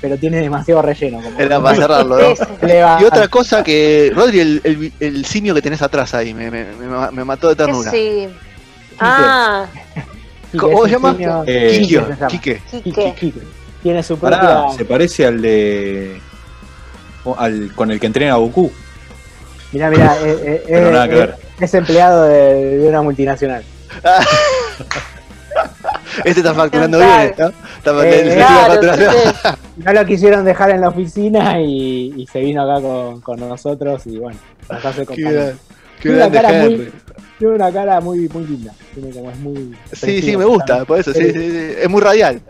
pero 0.00 0.16
tiene 0.16 0.38
demasiado 0.38 0.82
relleno. 0.82 1.20
Como 1.22 1.38
Era 1.38 1.60
para 1.62 1.76
cerrarlo, 1.80 2.18
¿no? 2.18 2.36
Sí, 2.36 2.42
sí. 2.60 2.66
le 2.66 2.82
va- 2.82 2.98
Y 3.00 3.04
otra 3.04 3.28
cosa 3.28 3.62
que, 3.62 4.10
Rodri, 4.14 4.40
el, 4.40 4.60
el- 4.64 4.92
el 4.98 5.24
simio 5.24 5.54
que 5.54 5.62
tenés 5.62 5.82
atrás 5.82 6.14
ahí, 6.14 6.34
me, 6.34 6.50
me- 6.50 6.64
me- 6.74 7.10
me 7.12 7.24
mató 7.24 7.48
de 7.48 7.56
ternura. 7.56 7.90
sí. 7.90 8.28
Ah, 8.98 9.66
¿Cómo 10.58 10.84
es 10.84 10.90
se 10.92 10.96
llama? 10.98 11.16
Eh, 11.46 11.78
Kikio. 11.80 12.06
Quique. 12.28 12.60
Tiene 13.82 14.02
su 14.02 14.18
propia. 14.18 14.38
Pará, 14.38 14.64
se 14.76 14.84
parece 14.84 15.26
al 15.26 15.40
de. 15.40 16.20
al- 17.38 17.72
con 17.74 17.90
el 17.90 17.98
que 17.98 18.06
entrena 18.06 18.34
a 18.34 18.36
Goku. 18.36 18.70
Mirá, 19.72 19.90
mirá, 19.90 20.16
eh, 20.22 20.38
eh, 20.44 20.62
eh, 20.68 21.08
eh, 21.10 21.34
es 21.60 21.74
empleado 21.74 22.24
de, 22.24 22.78
de 22.78 22.88
una 22.88 23.02
multinacional. 23.02 23.62
Este 26.24 26.40
está 26.40 26.52
facturando 26.54 26.98
bien, 26.98 27.34
¿no? 27.38 27.48
Está, 27.48 27.90
Eh, 28.04 28.24
le- 28.24 28.36
le 28.36 28.44
facturando. 28.44 29.06
No 29.76 29.92
lo 29.92 30.04
quisieron 30.04 30.44
dejar 30.44 30.70
en 30.70 30.80
la 30.82 30.88
oficina 30.88 31.58
y, 31.60 32.12
y 32.16 32.26
se 32.26 32.40
vino 32.40 32.62
acá 32.62 32.82
con, 32.82 33.20
con 33.22 33.40
nosotros 33.40 34.06
y 34.06 34.18
bueno, 34.18 34.38
nos 34.70 34.84
hace 34.84 35.06
compañía. 35.06 35.54
Tiene 36.00 36.16
una 36.18 36.28
grande 36.28 36.42
cara 36.42 36.62
muy-. 36.64 36.92
Tiene 37.38 37.54
una 37.54 37.72
cara 37.72 38.00
muy, 38.00 38.28
muy 38.28 38.46
linda. 38.46 38.72
Tiene 38.94 39.10
como 39.10 39.30
es 39.30 39.38
muy. 39.38 39.74
Sí, 39.92 40.20
sí, 40.22 40.36
me 40.36 40.44
gusta, 40.44 40.66
también. 40.66 40.86
por 40.86 40.98
eso, 41.00 41.12
sí, 41.14 41.24
Sí. 41.24 41.32
sí. 41.32 41.72
Es 41.80 41.88
muy 41.88 42.00
radial. 42.02 42.40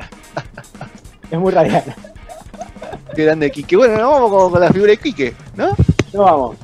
Es 1.30 1.38
muy 1.38 1.52
radial. 1.52 1.84
Qué 3.14 3.24
grande 3.24 3.50
Quique. 3.50 3.76
Bueno, 3.76 4.10
vamos 4.10 4.30
con, 4.30 4.50
con 4.50 4.60
la 4.60 4.70
figura 4.72 4.90
de 4.90 4.96
Quique, 4.96 5.34
¿no? 5.56 5.68
No 6.12 6.22
vamos. 6.24 6.56